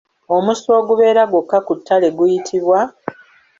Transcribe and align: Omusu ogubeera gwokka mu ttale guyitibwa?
Omusu 0.35 0.67
ogubeera 0.79 1.23
gwokka 1.31 1.57
mu 1.65 1.73
ttale 1.79 2.07
guyitibwa? 2.17 2.79